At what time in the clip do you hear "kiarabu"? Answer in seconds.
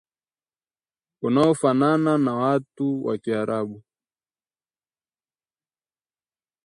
3.17-3.83